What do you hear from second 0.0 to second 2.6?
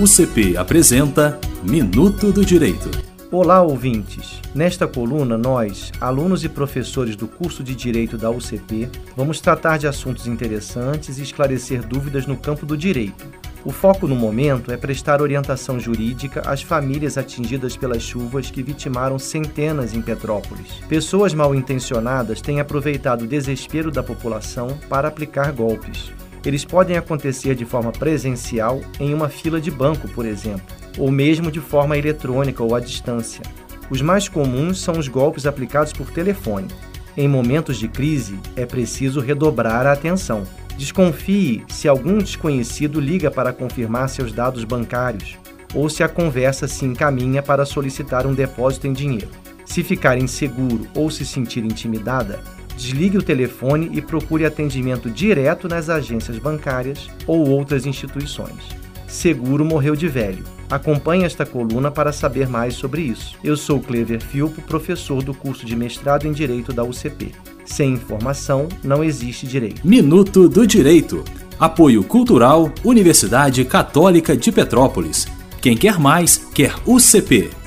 UCP apresenta Minuto do